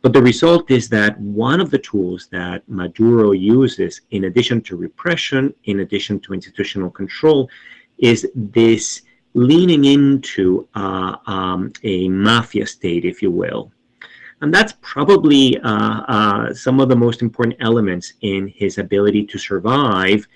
But 0.03 0.13
the 0.13 0.23
result 0.23 0.71
is 0.71 0.89
that 0.91 1.19
one 1.19 1.61
of 1.63 1.71
the 1.71 1.79
tools 1.79 2.29
that 2.31 2.69
Maduro 2.69 3.33
uses, 3.33 4.03
in 4.11 4.25
addition 4.25 4.61
to 4.63 4.77
repression, 4.77 5.55
in 5.65 5.81
addition 5.81 6.21
to 6.21 6.35
institutional 6.35 6.91
control, 6.91 7.49
is 7.97 8.29
this 8.35 9.01
leaning 9.33 9.87
into 9.87 10.69
uh, 10.75 11.17
um, 11.27 11.73
a 11.85 12.09
mafia 12.09 12.67
state, 12.67 13.07
if 13.07 13.23
you 13.23 13.31
will. 13.31 13.73
And 14.43 14.53
that's 14.53 14.75
probably 14.83 15.59
uh, 15.61 16.03
uh, 16.07 16.53
some 16.53 16.81
of 16.81 16.91
the 16.91 16.97
most 16.97 17.23
important 17.23 17.57
elements 17.61 18.13
in 18.21 18.49
his 18.49 18.77
ability 18.77 19.25
to 19.25 19.39
survive 19.39 20.29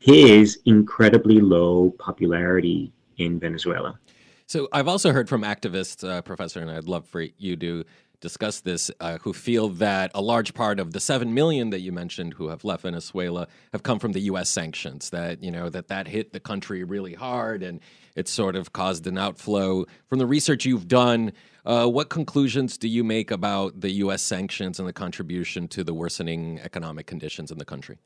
his 0.00 0.58
incredibly 0.66 1.40
low 1.40 1.94
popularity 1.98 2.92
in 3.16 3.38
Venezuela. 3.38 3.98
So 4.46 4.68
I've 4.72 4.88
also 4.88 5.12
heard 5.12 5.28
from 5.28 5.42
activists, 5.42 6.06
uh, 6.06 6.20
Professor, 6.22 6.60
and 6.60 6.70
I'd 6.70 6.84
love 6.84 7.06
for 7.06 7.22
you 7.38 7.56
to 7.56 7.84
discuss 8.20 8.60
this, 8.60 8.90
uh, 9.00 9.18
who 9.18 9.32
feel 9.32 9.68
that 9.68 10.10
a 10.14 10.22
large 10.22 10.54
part 10.54 10.80
of 10.80 10.92
the 10.92 11.00
seven 11.00 11.34
million 11.34 11.70
that 11.70 11.80
you 11.80 11.92
mentioned 11.92 12.34
who 12.34 12.48
have 12.48 12.64
left 12.64 12.82
Venezuela 12.82 13.46
have 13.72 13.82
come 13.82 13.98
from 13.98 14.12
the 14.12 14.20
U.S. 14.20 14.48
sanctions. 14.48 15.10
That 15.10 15.42
you 15.42 15.50
know 15.50 15.68
that 15.68 15.88
that 15.88 16.08
hit 16.08 16.32
the 16.32 16.40
country 16.40 16.84
really 16.84 17.14
hard, 17.14 17.62
and 17.62 17.80
it 18.16 18.28
sort 18.28 18.56
of 18.56 18.72
caused 18.72 19.06
an 19.06 19.18
outflow. 19.18 19.84
From 20.08 20.18
the 20.18 20.26
research 20.26 20.64
you've 20.64 20.88
done, 20.88 21.32
uh, 21.66 21.86
what 21.86 22.08
conclusions 22.08 22.78
do 22.78 22.88
you 22.88 23.04
make 23.04 23.30
about 23.30 23.80
the 23.80 23.90
U.S. 24.04 24.22
sanctions 24.22 24.78
and 24.78 24.88
the 24.88 24.92
contribution 24.92 25.68
to 25.68 25.84
the 25.84 25.94
worsening 25.94 26.60
economic 26.62 27.06
conditions 27.06 27.50
in 27.50 27.58
the 27.58 27.64
country? 27.64 27.98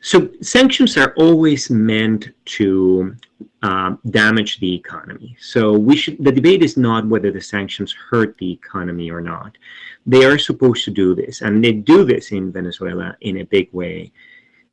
So 0.00 0.30
sanctions 0.40 0.96
are 0.96 1.12
always 1.16 1.68
meant 1.70 2.30
to 2.56 3.14
uh, 3.62 3.96
damage 4.08 4.58
the 4.58 4.74
economy. 4.74 5.36
So 5.40 5.72
we 5.72 5.94
should. 5.96 6.24
The 6.24 6.32
debate 6.32 6.62
is 6.62 6.76
not 6.78 7.06
whether 7.06 7.30
the 7.30 7.40
sanctions 7.40 7.92
hurt 7.92 8.36
the 8.38 8.50
economy 8.50 9.10
or 9.10 9.20
not. 9.20 9.58
They 10.06 10.24
are 10.24 10.38
supposed 10.38 10.84
to 10.86 10.90
do 10.90 11.14
this, 11.14 11.42
and 11.42 11.62
they 11.62 11.72
do 11.72 12.04
this 12.04 12.32
in 12.32 12.50
Venezuela 12.50 13.16
in 13.20 13.38
a 13.38 13.44
big 13.44 13.68
way. 13.72 14.12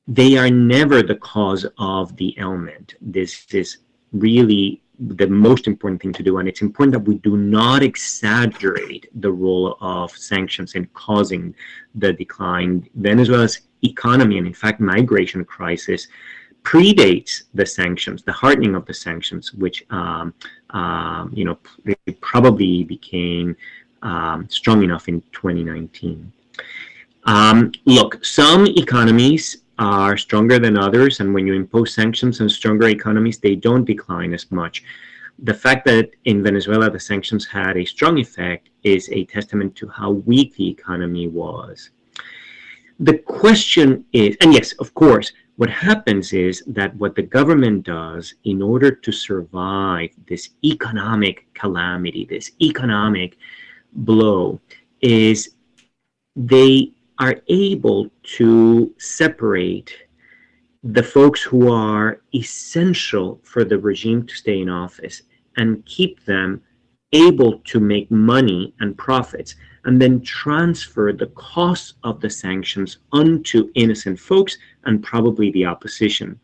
They 0.07 0.37
are 0.37 0.49
never 0.49 1.03
the 1.03 1.15
cause 1.15 1.65
of 1.77 2.15
the 2.15 2.33
ailment. 2.39 2.95
This 3.01 3.45
is 3.53 3.79
really 4.13 4.81
the 4.99 5.27
most 5.27 5.67
important 5.67 6.01
thing 6.01 6.13
to 6.13 6.23
do, 6.23 6.37
and 6.37 6.47
it's 6.47 6.61
important 6.61 6.93
that 6.93 7.07
we 7.07 7.15
do 7.15 7.35
not 7.35 7.83
exaggerate 7.83 9.09
the 9.21 9.31
role 9.31 9.77
of 9.81 10.11
sanctions 10.11 10.75
in 10.75 10.85
causing 10.93 11.53
the 11.95 12.13
decline. 12.13 12.87
Venezuela's 12.95 13.66
economy 13.83 14.37
and, 14.37 14.47
in 14.47 14.53
fact, 14.53 14.79
migration 14.79 15.45
crisis 15.45 16.07
predates 16.63 17.43
the 17.53 17.65
sanctions, 17.65 18.23
the 18.23 18.31
hardening 18.31 18.75
of 18.75 18.85
the 18.85 18.93
sanctions, 18.93 19.53
which 19.53 19.85
um, 19.89 20.33
um, 20.71 21.31
you 21.33 21.45
know 21.45 21.57
probably 22.19 22.83
became 22.83 23.55
um, 24.01 24.47
strong 24.49 24.83
enough 24.83 25.07
in 25.07 25.21
2019. 25.31 26.31
Um, 27.23 27.71
look, 27.85 28.23
some 28.23 28.67
economies 28.67 29.57
are 29.79 30.17
stronger 30.17 30.59
than 30.59 30.77
others, 30.77 31.19
and 31.19 31.33
when 31.33 31.47
you 31.47 31.53
impose 31.53 31.93
sanctions 31.93 32.41
on 32.41 32.49
stronger 32.49 32.89
economies, 32.89 33.37
they 33.37 33.55
don't 33.55 33.85
decline 33.85 34.33
as 34.33 34.51
much. 34.51 34.83
The 35.43 35.53
fact 35.53 35.85
that 35.85 36.09
in 36.25 36.41
Venezuela 36.41 36.89
the 36.89 36.99
sanctions 36.99 37.45
had 37.45 37.77
a 37.77 37.85
strong 37.85 38.17
effect 38.17 38.69
is 38.83 39.07
a 39.11 39.25
testament 39.25 39.75
to 39.75 39.87
how 39.87 40.11
weak 40.11 40.55
the 40.55 40.67
economy 40.67 41.27
was. 41.27 41.91
The 42.99 43.19
question 43.19 44.05
is, 44.11 44.35
and 44.41 44.53
yes, 44.53 44.73
of 44.73 44.93
course, 44.93 45.31
what 45.57 45.69
happens 45.69 46.33
is 46.33 46.63
that 46.67 46.95
what 46.95 47.15
the 47.15 47.23
government 47.23 47.83
does 47.83 48.33
in 48.43 48.61
order 48.61 48.91
to 48.91 49.11
survive 49.11 50.09
this 50.27 50.49
economic 50.63 51.47
calamity, 51.53 52.25
this 52.25 52.51
economic 52.61 53.37
blow, 53.93 54.59
is 55.01 55.55
they 56.35 56.91
are 57.19 57.35
able 57.47 58.09
to 58.21 58.93
separate 58.97 59.95
the 60.83 61.03
folks 61.03 61.41
who 61.41 61.71
are 61.71 62.21
essential 62.33 63.39
for 63.43 63.63
the 63.63 63.77
regime 63.77 64.25
to 64.25 64.35
stay 64.35 64.61
in 64.61 64.69
office 64.69 65.23
and 65.57 65.85
keep 65.85 66.23
them 66.25 66.61
able 67.13 67.59
to 67.59 67.79
make 67.79 68.09
money 68.11 68.73
and 68.79 68.97
profits 68.97 69.55
and 69.87 70.01
then 70.01 70.21
transfer 70.21 71.13
the 71.13 71.27
costs 71.27 71.93
of 72.03 72.19
the 72.19 72.29
sanctions 72.29 72.97
onto 73.13 73.71
innocent 73.73 74.19
folks 74.19 74.57
and 74.83 75.01
probably 75.01 75.49
the 75.51 75.65
opposition. 75.65 76.37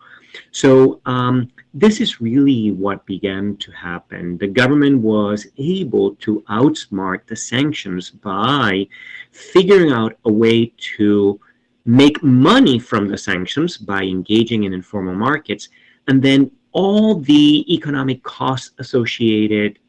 So 0.51 1.01
um, 1.05 1.51
this 1.73 1.99
is 1.99 2.21
really 2.21 2.71
what 2.71 3.05
began 3.05 3.57
to 3.57 3.71
happen. 3.71 4.37
The 4.37 4.47
government 4.47 5.01
was 5.01 5.45
able 5.57 6.15
to 6.15 6.41
outsmart 6.49 7.27
the 7.27 7.35
sanctions 7.35 8.09
by 8.09 8.87
figuring 9.31 9.91
out 9.91 10.17
a 10.23 10.31
way 10.31 10.73
to 10.97 11.37
make 11.85 12.23
money 12.23 12.79
from 12.79 13.09
the 13.09 13.17
sanctions 13.17 13.77
by 13.77 14.03
engaging 14.03 14.63
in 14.63 14.73
informal 14.73 15.15
markets, 15.15 15.67
and 16.07 16.23
then 16.23 16.49
all 16.71 17.19
the 17.19 17.65
economic 17.71 18.23
costs 18.23 18.71
associated 18.79 19.79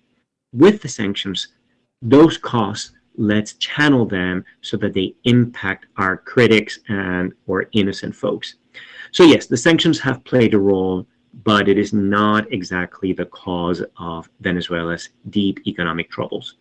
with 0.53 0.83
the 0.83 0.89
sanctions, 0.89 1.49
those 2.03 2.37
costs 2.37 2.91
let's 3.17 3.55
channel 3.55 4.07
them 4.07 4.45
so 4.61 4.77
that 4.79 4.95
they 4.95 5.15
impact 5.25 5.87
our 5.97 6.17
critics 6.17 6.79
and 6.89 7.33
or 7.47 7.67
innocent 7.73 8.15
folks. 8.15 8.57
So 9.13 9.25
yes, 9.25 9.47
the 9.47 9.57
sanctions 9.57 10.01
have 10.01 10.25
played 10.25 10.55
a 10.55 10.59
role, 10.59 11.07
but 11.45 11.69
it 11.69 11.79
is 11.79 11.93
not 11.93 12.53
exactly 12.53 13.13
the 13.13 13.27
cause 13.27 13.83
of 13.99 14.29
Venezuela's 14.41 15.11
deep 15.31 15.61
economic 15.67 16.11
troubles. 16.11 16.57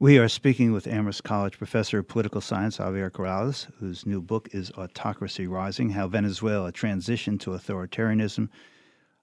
We 0.00 0.18
are 0.18 0.28
speaking 0.28 0.72
with 0.72 0.86
Amherst 0.86 1.24
College 1.24 1.56
professor 1.56 2.00
of 2.00 2.08
political 2.08 2.40
science 2.40 2.78
Javier 2.78 3.10
Corrales, 3.10 3.68
whose 3.78 4.04
new 4.04 4.20
book 4.20 4.48
is 4.52 4.72
Autocracy 4.72 5.46
Rising 5.46 5.90
How 5.90 6.08
Venezuela 6.08 6.72
Transitioned 6.72 7.40
to 7.40 7.50
Authoritarianism. 7.50 8.48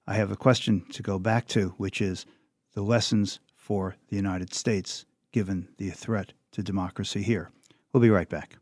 I 0.08 0.16
have 0.16 0.32
a 0.32 0.38
question 0.38 0.86
to 0.94 1.04
go 1.04 1.20
back 1.20 1.48
to, 1.50 1.74
which 1.78 2.02
is 2.02 2.26
the 2.74 2.82
lessons 2.82 3.40
for 3.56 3.96
the 4.10 4.16
United 4.16 4.54
States 4.54 5.06
given 5.32 5.68
the 5.78 5.90
threat 5.90 6.34
to 6.52 6.64
democracy 6.64 7.22
here. 7.22 7.52
We'll 7.94 8.02
be 8.02 8.10
right 8.10 8.30
back. 8.30 8.58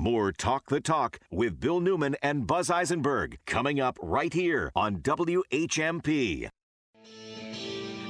More 0.00 0.32
Talk 0.32 0.68
the 0.68 0.80
Talk 0.80 1.20
with 1.30 1.60
Bill 1.60 1.80
Newman 1.80 2.16
and 2.22 2.46
Buzz 2.46 2.68
Eisenberg 2.68 3.38
coming 3.46 3.80
up 3.80 3.96
right 4.02 4.32
here 4.32 4.70
on 4.74 4.96
WHMP. 4.98 6.48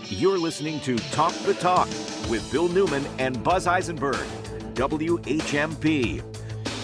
You're 0.08 0.38
listening 0.38 0.80
to 0.80 0.96
Talk 1.10 1.32
the 1.44 1.54
Talk 1.54 1.88
with 2.30 2.48
Bill 2.50 2.68
Newman 2.68 3.04
and 3.18 3.42
Buzz 3.44 3.66
Eisenberg, 3.66 4.26
WHMP. 4.74 6.22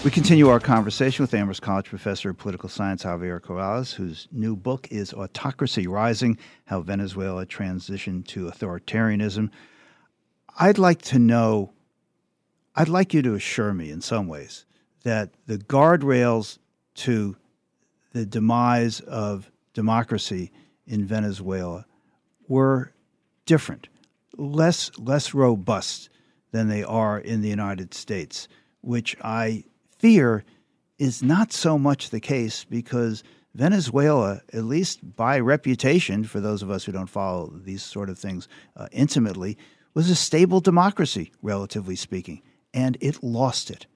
We 0.04 0.10
continue 0.10 0.48
our 0.48 0.60
conversation 0.60 1.22
with 1.22 1.34
Amherst 1.34 1.60
College 1.60 1.86
professor 1.86 2.30
of 2.30 2.38
political 2.38 2.68
science 2.68 3.04
Javier 3.04 3.38
Corrales, 3.40 3.94
whose 3.94 4.28
new 4.32 4.56
book 4.56 4.88
is 4.90 5.12
Autocracy 5.12 5.86
Rising 5.86 6.38
How 6.64 6.80
Venezuela 6.80 7.44
Transitioned 7.44 8.26
to 8.28 8.46
Authoritarianism. 8.46 9.50
I'd 10.58 10.78
like 10.78 11.02
to 11.02 11.18
know 11.18 11.72
I'd 12.80 12.88
like 12.88 13.12
you 13.12 13.20
to 13.20 13.34
assure 13.34 13.74
me 13.74 13.90
in 13.90 14.00
some 14.00 14.26
ways 14.26 14.64
that 15.02 15.34
the 15.44 15.58
guardrails 15.58 16.56
to 16.94 17.36
the 18.14 18.24
demise 18.24 19.00
of 19.00 19.50
democracy 19.74 20.50
in 20.86 21.04
Venezuela 21.04 21.84
were 22.48 22.94
different, 23.44 23.88
less 24.38 24.90
less 24.96 25.34
robust 25.34 26.08
than 26.52 26.68
they 26.68 26.82
are 26.82 27.18
in 27.18 27.42
the 27.42 27.50
United 27.50 27.92
States, 27.92 28.48
which 28.80 29.14
I 29.22 29.64
fear 29.98 30.42
is 30.98 31.22
not 31.22 31.52
so 31.52 31.76
much 31.76 32.08
the 32.08 32.18
case 32.18 32.64
because 32.64 33.22
Venezuela, 33.54 34.40
at 34.54 34.64
least 34.64 35.00
by 35.16 35.38
reputation, 35.38 36.24
for 36.24 36.40
those 36.40 36.62
of 36.62 36.70
us 36.70 36.84
who 36.86 36.92
don't 36.92 37.10
follow 37.10 37.52
these 37.62 37.82
sort 37.82 38.08
of 38.08 38.18
things 38.18 38.48
uh, 38.74 38.88
intimately, 38.90 39.58
was 39.92 40.08
a 40.08 40.16
stable 40.16 40.60
democracy, 40.60 41.30
relatively 41.42 41.94
speaking 41.94 42.40
and 42.72 42.96
it 43.00 43.22
lost 43.22 43.70
it. 43.70 43.86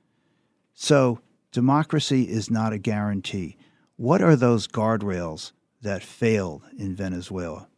So, 0.74 1.20
democracy 1.52 2.22
is 2.22 2.50
not 2.50 2.72
a 2.72 2.78
guarantee. 2.78 3.56
What 3.96 4.20
are 4.22 4.36
those 4.36 4.66
guardrails 4.66 5.52
that 5.82 6.02
failed 6.02 6.62
in 6.76 6.94
Venezuela? 6.96 7.68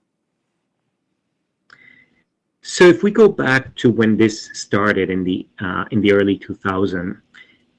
So, 2.63 2.85
if 2.89 3.03
we 3.03 3.11
go 3.11 3.29
back 3.29 3.75
to 3.77 3.91
when 3.91 4.17
this 4.17 4.51
started 4.55 5.11
in 5.11 5.25
the 5.25 5.47
uh, 5.61 5.85
in 5.91 6.01
the 6.01 6.13
early 6.13 6.39
2000s, 6.39 7.21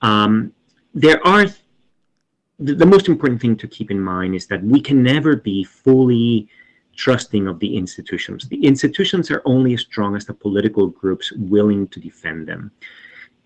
um, 0.02 0.54
there 0.94 1.26
are 1.26 1.48
the, 2.60 2.74
the 2.76 2.86
most 2.86 3.08
important 3.08 3.42
thing 3.42 3.56
to 3.58 3.68
keep 3.68 3.92
in 3.92 4.00
mind 4.00 4.36
is 4.36 4.48
that 4.48 4.64
we 4.64 4.80
can 4.82 5.04
never 5.04 5.36
be 5.36 5.64
fully 5.64 6.48
trusting 6.96 7.48
of 7.48 7.60
the 7.60 7.78
institutions. 7.78 8.50
The 8.50 8.66
institutions 8.66 9.30
are 9.30 9.44
only 9.46 9.76
as 9.76 9.82
strong 9.82 10.16
as 10.16 10.26
the 10.26 10.34
political 10.34 10.88
groups 10.88 11.32
willing 11.34 11.88
to 11.90 12.00
defend 12.00 12.48
them. 12.48 12.72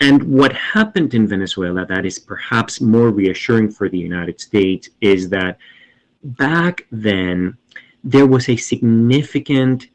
And 0.01 0.23
what 0.23 0.51
happened 0.53 1.13
in 1.13 1.27
Venezuela 1.27 1.85
that 1.85 2.07
is 2.07 2.17
perhaps 2.17 2.81
more 2.81 3.11
reassuring 3.11 3.69
for 3.69 3.87
the 3.87 3.99
United 3.99 4.41
States 4.41 4.89
is 4.99 5.29
that 5.29 5.59
back 6.23 6.87
then 6.91 7.55
there 8.03 8.25
was 8.25 8.49
a 8.49 8.57
significant 8.57 9.89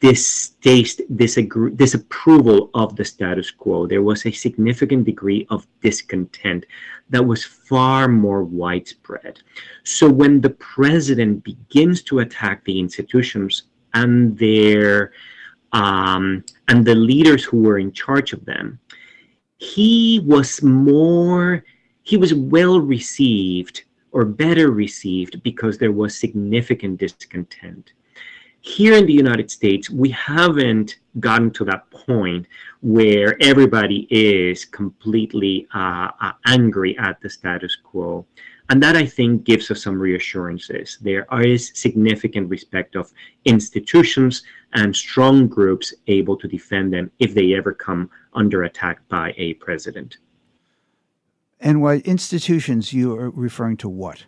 distaste, 0.00 1.02
disagree, 1.14 1.70
disapproval 1.76 2.70
of 2.74 2.96
the 2.96 3.04
status 3.04 3.52
quo. 3.52 3.86
There 3.86 4.02
was 4.02 4.26
a 4.26 4.32
significant 4.32 5.04
degree 5.04 5.46
of 5.48 5.64
discontent 5.80 6.66
that 7.10 7.24
was 7.24 7.44
far 7.44 8.08
more 8.08 8.42
widespread. 8.42 9.38
So 9.84 10.10
when 10.10 10.40
the 10.40 10.50
president 10.50 11.44
begins 11.44 12.02
to 12.04 12.18
attack 12.18 12.64
the 12.64 12.80
institutions 12.80 13.64
and 13.92 14.36
their 14.36 15.12
um, 15.72 16.44
and 16.68 16.84
the 16.84 16.94
leaders 16.94 17.44
who 17.44 17.62
were 17.62 17.78
in 17.78 17.92
charge 17.92 18.32
of 18.32 18.44
them, 18.44 18.78
he 19.58 20.20
was 20.24 20.62
more, 20.62 21.64
he 22.02 22.16
was 22.16 22.34
well 22.34 22.80
received 22.80 23.84
or 24.12 24.24
better 24.24 24.70
received 24.70 25.42
because 25.42 25.78
there 25.78 25.92
was 25.92 26.16
significant 26.16 26.98
discontent. 26.98 27.92
Here 28.60 28.94
in 28.94 29.04
the 29.04 29.12
United 29.12 29.50
States, 29.50 29.90
we 29.90 30.08
haven't 30.10 30.96
gotten 31.20 31.50
to 31.50 31.64
that 31.66 31.90
point 31.90 32.46
where 32.80 33.36
everybody 33.42 34.06
is 34.10 34.64
completely 34.64 35.66
uh, 35.74 36.08
uh, 36.20 36.32
angry 36.46 36.96
at 36.98 37.20
the 37.20 37.28
status 37.28 37.76
quo. 37.76 38.24
And 38.70 38.82
that 38.82 38.96
I 38.96 39.04
think 39.04 39.44
gives 39.44 39.70
us 39.70 39.82
some 39.82 39.98
reassurances. 39.98 40.98
There 41.02 41.26
is 41.42 41.70
significant 41.74 42.48
respect 42.48 42.96
of 42.96 43.12
institutions 43.44 44.42
and 44.72 44.96
strong 44.96 45.48
groups 45.48 45.92
able 46.06 46.36
to 46.38 46.48
defend 46.48 46.92
them 46.92 47.10
if 47.18 47.34
they 47.34 47.54
ever 47.54 47.74
come 47.74 48.08
under 48.32 48.62
attack 48.62 49.06
by 49.08 49.34
a 49.36 49.54
president. 49.54 50.16
And 51.60 51.82
what 51.82 52.00
institutions 52.00 52.92
you 52.92 53.14
are 53.16 53.30
referring 53.30 53.76
to 53.78 53.88
what? 53.88 54.24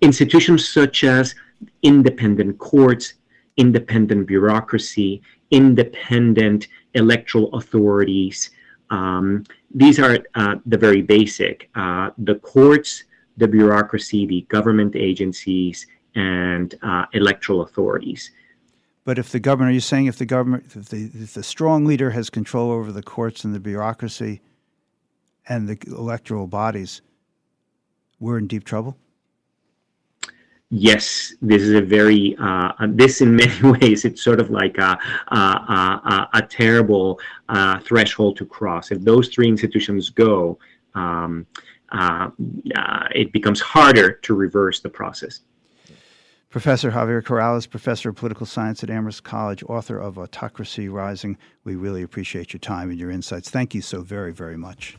Institutions 0.00 0.68
such 0.68 1.04
as 1.04 1.34
independent 1.82 2.58
courts, 2.58 3.14
independent 3.56 4.26
bureaucracy, 4.26 5.22
independent 5.50 6.68
electoral 6.94 7.52
authorities, 7.54 8.50
um, 8.90 9.44
these 9.74 9.98
are 9.98 10.18
uh, 10.34 10.56
the 10.66 10.78
very 10.78 11.02
basic. 11.02 11.70
Uh, 11.74 12.10
the 12.18 12.36
courts, 12.36 13.04
the 13.36 13.48
bureaucracy, 13.48 14.26
the 14.26 14.42
government 14.48 14.96
agencies, 14.96 15.86
and 16.14 16.74
uh, 16.82 17.06
electoral 17.12 17.62
authorities. 17.62 18.30
But 19.04 19.18
if 19.18 19.30
the 19.30 19.40
government, 19.40 19.70
are 19.70 19.74
you 19.74 19.80
saying 19.80 20.06
if 20.06 20.18
the 20.18 20.26
government, 20.26 20.64
if 20.76 20.88
the, 20.90 21.10
if 21.14 21.34
the 21.34 21.42
strong 21.42 21.84
leader 21.84 22.10
has 22.10 22.30
control 22.30 22.70
over 22.70 22.92
the 22.92 23.02
courts 23.02 23.44
and 23.44 23.54
the 23.54 23.60
bureaucracy 23.60 24.40
and 25.48 25.68
the 25.68 25.78
electoral 25.88 26.46
bodies, 26.46 27.02
we're 28.20 28.38
in 28.38 28.46
deep 28.46 28.64
trouble? 28.64 28.96
Yes, 30.72 31.34
this 31.42 31.62
is 31.62 31.74
a 31.74 31.82
very, 31.82 32.34
uh, 32.40 32.72
this 32.88 33.20
in 33.20 33.36
many 33.36 33.54
ways, 33.80 34.04
it's 34.04 34.22
sort 34.22 34.40
of 34.40 34.50
like 34.50 34.78
a, 34.78 34.98
a, 35.28 35.36
a, 35.36 36.28
a 36.34 36.42
terrible 36.42 37.20
uh, 37.50 37.78
threshold 37.80 38.36
to 38.38 38.46
cross. 38.46 38.90
If 38.90 39.02
those 39.02 39.28
three 39.28 39.48
institutions 39.48 40.08
go, 40.08 40.58
um, 40.94 41.46
uh, 41.92 42.30
uh, 42.74 43.08
it 43.14 43.32
becomes 43.32 43.60
harder 43.60 44.12
to 44.12 44.34
reverse 44.34 44.80
the 44.80 44.88
process. 44.88 45.40
Professor 46.48 46.90
Javier 46.90 47.22
Corrales, 47.22 47.68
professor 47.68 48.10
of 48.10 48.16
political 48.16 48.44
science 48.44 48.82
at 48.82 48.90
Amherst 48.90 49.24
College, 49.24 49.62
author 49.64 49.98
of 49.98 50.18
Autocracy 50.18 50.88
Rising. 50.88 51.38
We 51.64 51.76
really 51.76 52.02
appreciate 52.02 52.52
your 52.52 52.60
time 52.60 52.90
and 52.90 52.98
your 52.98 53.10
insights. 53.10 53.50
Thank 53.50 53.74
you 53.74 53.80
so 53.80 54.02
very, 54.02 54.32
very 54.32 54.56
much. 54.56 54.98